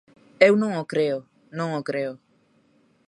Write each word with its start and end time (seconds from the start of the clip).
Eu 0.47 0.53
non 0.61 0.71
o 0.81 0.83
creo, 0.91 1.17
non 1.57 1.69
o 1.79 1.81
creo. 1.89 2.13